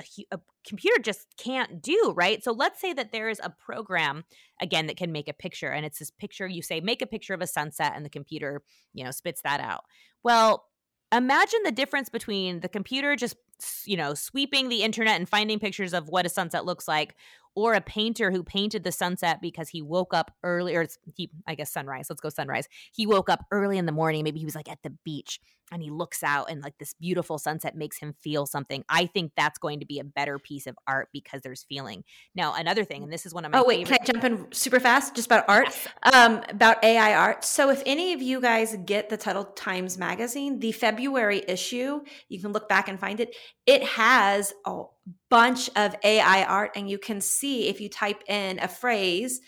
a, 0.00 0.24
a, 0.32 0.40
computer 0.66 1.00
just 1.00 1.26
can't 1.36 1.80
do, 1.80 2.12
right? 2.16 2.42
So 2.42 2.52
let's 2.52 2.80
say 2.80 2.92
that 2.92 3.12
there 3.12 3.28
is 3.28 3.40
a 3.42 3.50
program 3.50 4.24
again 4.60 4.86
that 4.88 4.96
can 4.96 5.12
make 5.12 5.28
a 5.28 5.32
picture 5.32 5.70
and 5.70 5.86
it's 5.86 5.98
this 5.98 6.10
picture 6.10 6.46
you 6.46 6.60
say 6.60 6.80
make 6.80 7.00
a 7.00 7.06
picture 7.06 7.32
of 7.32 7.40
a 7.40 7.46
sunset 7.46 7.92
and 7.96 8.04
the 8.04 8.10
computer, 8.10 8.62
you 8.92 9.04
know, 9.04 9.10
spits 9.10 9.40
that 9.42 9.60
out. 9.60 9.84
Well, 10.22 10.66
imagine 11.12 11.60
the 11.64 11.72
difference 11.72 12.08
between 12.08 12.60
the 12.60 12.68
computer 12.68 13.16
just 13.16 13.36
you 13.84 13.96
know 13.96 14.14
sweeping 14.14 14.68
the 14.68 14.82
internet 14.82 15.18
and 15.18 15.28
finding 15.28 15.58
pictures 15.58 15.92
of 15.92 16.08
what 16.08 16.24
a 16.24 16.30
sunset 16.30 16.64
looks 16.64 16.88
like 16.88 17.14
or 17.54 17.74
a 17.74 17.80
painter 17.80 18.30
who 18.30 18.42
painted 18.42 18.84
the 18.84 18.92
sunset 18.92 19.40
because 19.42 19.68
he 19.68 19.82
woke 19.82 20.14
up 20.14 20.32
early 20.42 20.76
or 20.76 20.86
he 21.14 21.30
I 21.46 21.54
guess 21.54 21.72
sunrise. 21.72 22.06
Let's 22.08 22.20
go 22.20 22.28
sunrise. 22.28 22.68
He 22.92 23.06
woke 23.06 23.28
up 23.28 23.44
early 23.50 23.78
in 23.78 23.86
the 23.86 23.92
morning. 23.92 24.24
Maybe 24.24 24.38
he 24.38 24.44
was 24.44 24.54
like 24.54 24.68
at 24.70 24.78
the 24.82 24.90
beach 25.04 25.40
and 25.72 25.82
he 25.82 25.90
looks 25.90 26.24
out 26.24 26.50
and 26.50 26.62
like 26.62 26.76
this 26.78 26.94
beautiful 26.94 27.38
sunset 27.38 27.76
makes 27.76 27.96
him 27.98 28.12
feel 28.20 28.44
something. 28.44 28.82
I 28.88 29.06
think 29.06 29.32
that's 29.36 29.56
going 29.58 29.78
to 29.80 29.86
be 29.86 30.00
a 30.00 30.04
better 30.04 30.38
piece 30.38 30.66
of 30.66 30.76
art 30.86 31.08
because 31.12 31.42
there's 31.42 31.62
feeling. 31.62 32.02
Now, 32.34 32.54
another 32.54 32.82
thing, 32.84 33.04
and 33.04 33.12
this 33.12 33.24
is 33.24 33.32
one 33.32 33.44
of 33.44 33.52
my 33.52 33.60
Oh 33.60 33.64
wait, 33.64 33.86
favorite- 33.86 34.04
can 34.04 34.16
I 34.16 34.20
jump 34.20 34.24
in 34.24 34.52
super 34.52 34.80
fast 34.80 35.14
just 35.14 35.26
about 35.28 35.44
art? 35.48 35.66
Yes. 35.68 35.88
Um 36.12 36.42
about 36.48 36.82
AI 36.82 37.14
art. 37.14 37.44
So 37.44 37.70
if 37.70 37.82
any 37.86 38.12
of 38.12 38.20
you 38.22 38.40
guys 38.40 38.76
get 38.84 39.10
the 39.10 39.16
Tuttle 39.16 39.44
Times 39.44 39.96
magazine, 39.96 40.58
the 40.58 40.72
February 40.72 41.44
issue, 41.46 42.00
you 42.28 42.40
can 42.40 42.52
look 42.52 42.68
back 42.68 42.88
and 42.88 42.98
find 42.98 43.20
it. 43.20 43.34
It 43.66 43.84
has 43.84 44.52
a 44.66 44.82
bunch 45.28 45.70
of 45.76 45.94
AI 46.04 46.44
art 46.44 46.72
and 46.76 46.88
you 46.88 46.98
can 46.98 47.20
see 47.20 47.68
if 47.68 47.80
you 47.80 47.88
type 47.88 48.22
in 48.28 48.58
a 48.58 48.68
phrase 48.68 49.40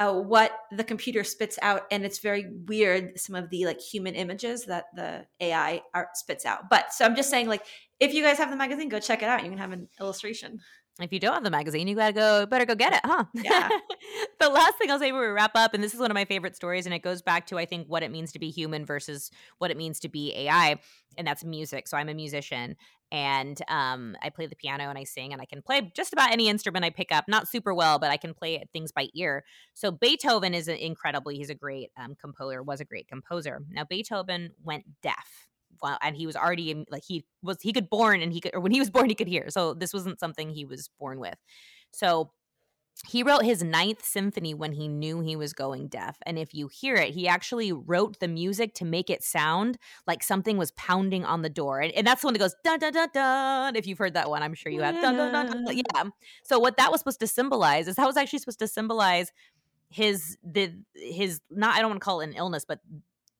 uh, 0.00 0.14
what 0.14 0.52
the 0.72 0.82
computer 0.82 1.22
spits 1.22 1.58
out 1.60 1.82
and 1.90 2.06
it's 2.06 2.20
very 2.20 2.46
weird 2.66 3.18
some 3.20 3.36
of 3.36 3.50
the 3.50 3.66
like 3.66 3.80
human 3.80 4.14
images 4.14 4.64
that 4.64 4.86
the 4.94 5.26
ai 5.40 5.82
art 5.94 6.16
spits 6.16 6.46
out. 6.46 6.70
But 6.70 6.92
so 6.94 7.04
i'm 7.04 7.14
just 7.14 7.28
saying 7.28 7.48
like 7.48 7.62
if 8.00 8.14
you 8.14 8.22
guys 8.22 8.38
have 8.38 8.50
the 8.50 8.56
magazine 8.56 8.88
go 8.88 8.98
check 8.98 9.22
it 9.22 9.28
out 9.28 9.42
you 9.42 9.50
can 9.50 9.58
have 9.58 9.72
an 9.72 9.88
illustration 10.00 10.58
if 11.04 11.12
you 11.12 11.20
don't 11.20 11.34
have 11.34 11.44
the 11.44 11.50
magazine, 11.50 11.88
you 11.88 11.96
gotta 11.96 12.12
go, 12.12 12.46
better 12.46 12.64
go 12.64 12.74
get 12.74 12.92
it, 12.92 13.00
huh? 13.04 13.24
Yeah. 13.34 13.68
the 14.40 14.48
last 14.48 14.76
thing 14.78 14.90
I'll 14.90 14.98
say 14.98 15.10
before 15.10 15.26
we 15.26 15.32
wrap 15.32 15.52
up, 15.54 15.74
and 15.74 15.82
this 15.82 15.94
is 15.94 16.00
one 16.00 16.10
of 16.10 16.14
my 16.14 16.24
favorite 16.24 16.56
stories, 16.56 16.86
and 16.86 16.94
it 16.94 17.00
goes 17.00 17.22
back 17.22 17.46
to 17.48 17.58
I 17.58 17.66
think 17.66 17.86
what 17.88 18.02
it 18.02 18.10
means 18.10 18.32
to 18.32 18.38
be 18.38 18.50
human 18.50 18.84
versus 18.84 19.30
what 19.58 19.70
it 19.70 19.76
means 19.76 20.00
to 20.00 20.08
be 20.08 20.34
AI, 20.34 20.76
and 21.16 21.26
that's 21.26 21.44
music. 21.44 21.88
So 21.88 21.96
I'm 21.96 22.08
a 22.08 22.14
musician, 22.14 22.76
and 23.12 23.60
um, 23.68 24.16
I 24.22 24.30
play 24.30 24.46
the 24.46 24.56
piano 24.56 24.88
and 24.88 24.98
I 24.98 25.04
sing, 25.04 25.32
and 25.32 25.42
I 25.42 25.44
can 25.44 25.62
play 25.62 25.90
just 25.94 26.12
about 26.12 26.32
any 26.32 26.48
instrument 26.48 26.84
I 26.84 26.90
pick 26.90 27.12
up. 27.12 27.26
Not 27.28 27.48
super 27.48 27.74
well, 27.74 27.98
but 27.98 28.10
I 28.10 28.16
can 28.16 28.34
play 28.34 28.62
things 28.72 28.92
by 28.92 29.08
ear. 29.14 29.44
So 29.74 29.90
Beethoven 29.90 30.54
is 30.54 30.68
incredibly. 30.68 31.36
He's 31.36 31.50
a 31.50 31.54
great 31.54 31.90
um, 31.98 32.14
composer. 32.20 32.62
Was 32.62 32.80
a 32.80 32.84
great 32.84 33.08
composer. 33.08 33.60
Now 33.70 33.84
Beethoven 33.84 34.50
went 34.62 34.84
deaf 35.02 35.49
well, 35.82 35.98
and 36.02 36.16
he 36.16 36.26
was 36.26 36.36
already 36.36 36.84
like 36.90 37.04
he 37.06 37.24
was 37.42 37.58
he 37.60 37.72
could 37.72 37.88
born 37.88 38.20
and 38.22 38.32
he 38.32 38.40
could 38.40 38.54
or 38.54 38.60
when 38.60 38.72
he 38.72 38.80
was 38.80 38.90
born 38.90 39.08
he 39.08 39.14
could 39.14 39.28
hear. 39.28 39.50
So 39.50 39.74
this 39.74 39.92
wasn't 39.92 40.20
something 40.20 40.50
he 40.50 40.64
was 40.64 40.88
born 40.98 41.18
with. 41.20 41.36
So 41.92 42.32
he 43.06 43.22
wrote 43.22 43.44
his 43.44 43.62
ninth 43.62 44.04
symphony 44.04 44.52
when 44.52 44.72
he 44.72 44.86
knew 44.86 45.20
he 45.20 45.34
was 45.34 45.52
going 45.54 45.88
deaf. 45.88 46.18
And 46.26 46.38
if 46.38 46.52
you 46.52 46.68
hear 46.68 46.96
it, 46.96 47.14
he 47.14 47.26
actually 47.26 47.72
wrote 47.72 48.20
the 48.20 48.28
music 48.28 48.74
to 48.74 48.84
make 48.84 49.08
it 49.08 49.22
sound 49.22 49.78
like 50.06 50.22
something 50.22 50.58
was 50.58 50.70
pounding 50.72 51.24
on 51.24 51.40
the 51.40 51.48
door. 51.48 51.80
And, 51.80 51.92
and 51.92 52.06
that's 52.06 52.20
the 52.20 52.26
one 52.26 52.34
that 52.34 52.40
goes 52.40 52.54
dun 52.62 52.78
dun 52.78 52.92
dun 52.92 53.08
dun. 53.14 53.76
If 53.76 53.86
you've 53.86 53.98
heard 53.98 54.14
that 54.14 54.28
one, 54.28 54.42
I'm 54.42 54.54
sure 54.54 54.70
you 54.70 54.82
have. 54.82 54.96
Dun, 54.96 55.16
dun, 55.16 55.32
dun, 55.32 55.64
dun. 55.64 55.76
Yeah. 55.76 56.04
So 56.42 56.58
what 56.58 56.76
that 56.76 56.90
was 56.90 57.00
supposed 57.00 57.20
to 57.20 57.26
symbolize 57.26 57.88
is 57.88 57.96
that 57.96 58.06
was 58.06 58.16
actually 58.16 58.40
supposed 58.40 58.58
to 58.58 58.68
symbolize 58.68 59.32
his 59.88 60.36
the 60.44 60.72
his 60.94 61.40
not 61.50 61.74
I 61.74 61.80
don't 61.80 61.90
want 61.90 62.00
to 62.00 62.04
call 62.04 62.20
it 62.20 62.28
an 62.28 62.34
illness, 62.34 62.64
but 62.66 62.80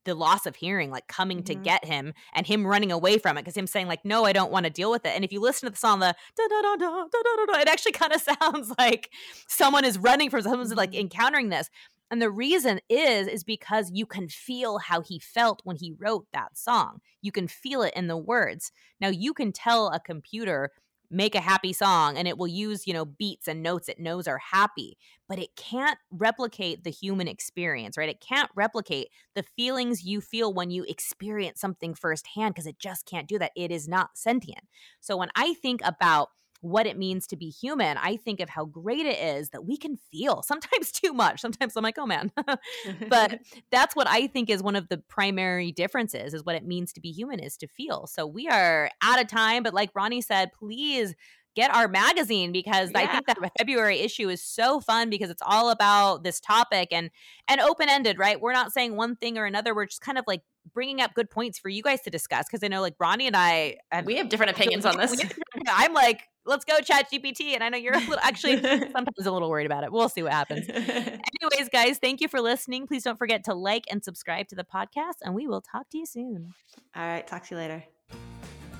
the 0.05 0.15
loss 0.15 0.47
of 0.47 0.57
hearing 0.57 0.91
like 0.91 1.07
coming 1.07 1.39
mm-hmm. 1.39 1.45
to 1.45 1.55
get 1.55 1.85
him 1.85 2.13
and 2.35 2.47
him 2.47 2.67
running 2.67 2.93
away 2.93 3.19
from 3.19 3.37
it 3.37 3.43
because 3.43 3.57
him 3.57 3.67
saying 3.67 3.87
like 3.87 4.05
no 4.05 4.25
i 4.25 4.33
don't 4.33 4.53
want 4.53 4.65
to 4.65 4.71
deal 4.71 4.91
with 4.91 5.05
it 5.05 5.13
and 5.15 5.25
if 5.25 5.33
you 5.33 5.41
listen 5.41 5.67
to 5.67 5.71
the 5.71 5.79
song 5.79 6.01
the 6.01 6.15
da, 6.37 6.49
da, 6.49 6.63
da, 6.63 6.77
da, 6.77 7.05
da, 7.07 7.47
da, 7.47 7.61
it 7.61 7.69
actually 7.69 7.93
kind 7.93 8.13
of 8.13 8.21
sounds 8.41 8.73
like 8.79 9.11
someone 9.47 9.85
is 9.85 9.99
running 9.99 10.31
from 10.31 10.43
someone's 10.43 10.75
like 10.75 10.91
mm-hmm. 10.91 11.01
encountering 11.01 11.49
this 11.49 11.71
and 12.11 12.21
the 12.21 12.31
reason 12.31 12.81
is 12.89 13.29
is 13.29 13.45
because 13.45 13.91
you 13.93 14.07
can 14.07 14.29
feel 14.29 14.79
how 14.79 15.01
he 15.01 15.19
felt 15.19 15.61
when 15.65 15.77
he 15.77 15.95
wrote 15.99 16.27
that 16.33 16.57
song 16.57 17.01
you 17.23 17.33
can 17.33 17.49
feel 17.49 17.83
it 17.83 17.95
in 17.95 18.07
the 18.07 18.17
words 18.17 18.73
now 19.01 19.09
you 19.09 19.35
can 19.35 19.53
tell 19.53 19.89
a 19.89 20.01
computer 20.01 20.71
make 21.11 21.35
a 21.35 21.41
happy 21.41 21.73
song 21.73 22.17
and 22.17 22.29
it 22.29 22.39
will 22.39 22.49
use, 22.49 22.87
you 22.87 22.93
know, 22.93 23.05
beats 23.05 23.49
and 23.49 23.63
notes 23.63 23.89
it 23.89 23.99
knows 23.99 24.29
are 24.29 24.39
happy, 24.39 24.97
but 25.29 25.39
it 25.39 25.57
can't 25.57 25.99
replicate 26.11 26.85
the 26.85 26.91
human 26.91 27.27
experience, 27.27 27.97
right? 27.97 28.09
It 28.09 28.21
can't 28.21 28.51
replicate 28.55 29.09
the 29.35 29.43
feelings 29.43 30.05
you 30.05 30.21
feel 30.21 30.55
when 30.55 30.71
you 30.71 30.85
experience 30.85 31.61
something 31.61 31.95
firsthand 31.95 32.55
because 32.55 32.67
it 32.67 32.79
just 32.79 33.07
can't 33.07 33.29
do 33.29 33.39
that. 33.39 33.53
It 33.57 33.71
is 33.71 33.89
not 33.89 34.11
sentient. 34.15 34.65
So 35.01 35.17
when 35.17 35.31
I 35.35 35.55
think 35.55 35.81
about 35.85 36.29
what 36.61 36.87
it 36.87 36.99
means 36.99 37.27
to 37.29 37.37
be 37.37 37.49
human, 37.49 37.97
I 37.97 38.17
think 38.17 38.41
of 38.41 38.51
how 38.51 38.67
great 38.67 39.07
it 39.07 39.19
is 39.19 39.51
that 39.51 39.65
we 39.65 39.77
can 39.77 39.97
feel 39.97 40.43
sometimes 40.47 40.93
too 40.93 41.13
much. 41.13 41.41
Sometimes 41.41 41.77
I'm 41.77 41.83
like, 41.83 41.99
oh 41.99 42.07
man. 42.07 42.33
but 43.09 43.41
that's 43.71 43.97
what 43.97 44.09
I 44.09 44.27
think 44.27 44.51
is 44.51 44.63
one 44.63 44.77
of 44.77 44.89
the 44.89 44.99
primary 44.99 45.73
differences 45.73 46.35
is 46.35 46.45
what 46.45 46.55
it 46.55 46.65
means 46.65 46.93
to 46.95 47.01
be 47.01 47.11
human 47.11 47.41
is 47.41 47.57
to 47.59 47.67
feel. 47.67 48.07
So 48.07 48.27
we 48.27 48.49
are 48.49 48.91
out 49.03 49.21
of 49.21 49.29
time, 49.29 49.63
but 49.63 49.75
like 49.75 49.91
Ronnie 49.95 50.21
said, 50.21 50.53
please 50.53 51.15
get 51.57 51.75
our 51.75 51.89
magazine 51.89 52.53
because 52.53 52.91
yeah. 52.93 53.01
I 53.01 53.07
think 53.07 53.27
that 53.27 53.39
February 53.59 53.99
issue 53.99 54.29
is 54.29 54.43
so 54.43 54.81
fun 54.81 55.11
because 55.11 55.31
it's 55.31 55.43
all 55.45 55.71
about 55.71 56.23
this 56.23 56.41
topic 56.41 56.89
and 56.93 57.11
and 57.49 57.61
open 57.61 57.89
ended, 57.89 58.19
right? 58.19 58.41
We're 58.41 58.53
not 58.53 58.73
saying 58.73 58.97
one 58.97 59.17
thing 59.17 59.37
or 59.37 59.47
another. 59.47 59.75
We're 59.75 59.87
just 59.87 60.01
kind 60.01 60.19
of 60.19 60.25
like 60.27 60.43
bringing 60.73 61.01
up 61.01 61.15
good 61.15 61.31
points 61.31 61.59
for 61.59 61.69
you 61.69 61.83
guys 61.83 62.03
to 62.03 62.11
discuss 62.11 62.47
because 62.47 62.63
I 62.63 62.69
know 62.69 62.81
like 62.81 62.95
Ronnie 62.99 63.27
and 63.27 63.37
I 63.37 63.79
have, 63.91 64.07
we 64.07 64.17
have 64.17 64.29
different 64.29 64.53
opinions 64.53 64.85
on 64.87 64.97
this. 64.97 65.21
I'm 65.69 65.93
like, 65.93 66.23
let's 66.51 66.65
go 66.67 66.79
chat 66.81 67.11
GPT, 67.11 67.55
and 67.55 67.65
I 67.65 67.71
know 67.71 67.79
you're 67.79 67.95
a 67.95 68.01
little, 68.01 68.19
actually 68.23 68.61
sometimes 68.61 69.27
a 69.27 69.31
little 69.31 69.49
worried 69.49 69.67
about 69.67 69.85
it. 69.85 69.93
We'll 69.93 70.11
see 70.11 70.23
what 70.23 70.33
happens. 70.33 70.69
Anyways, 70.69 71.71
guys, 71.73 71.99
thank 71.99 72.21
you 72.21 72.29
for 72.29 72.41
listening. 72.41 72.87
Please 72.87 73.05
don't 73.05 73.17
forget 73.17 73.45
to 73.45 73.55
like 73.55 73.85
and 73.91 74.05
subscribe 74.05 74.49
to 74.49 74.57
the 74.57 74.65
podcast, 74.65 75.23
and 75.23 75.35
we 75.35 75.47
will 75.47 75.63
talk 75.63 75.89
to 75.91 75.99
you 75.99 76.05
soon. 76.05 76.53
All 76.95 77.03
right, 77.03 77.27
talk 77.27 77.45
to 77.47 77.55
you 77.55 77.59
later. 77.59 77.85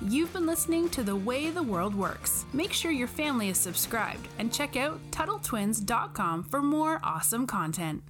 You've 0.03 0.33
been 0.33 0.47
listening 0.47 0.89
to 0.89 1.03
The 1.03 1.15
Way 1.15 1.51
the 1.51 1.63
World 1.63 1.95
Works. 1.95 2.45
Make 2.53 2.73
sure 2.73 2.91
your 2.91 3.07
family 3.07 3.49
is 3.49 3.57
subscribed 3.57 4.27
and 4.39 4.51
check 4.51 4.75
out 4.75 4.99
TuttleTwins.com 5.11 6.43
for 6.45 6.61
more 6.61 6.99
awesome 7.03 7.45
content. 7.45 8.03